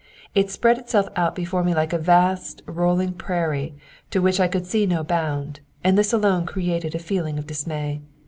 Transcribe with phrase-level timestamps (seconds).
[0.33, 3.75] It spread itself out before me like a vast, rolling prairie,
[4.09, 8.01] to which I could see no bound, and this alone created a feeling of dismay.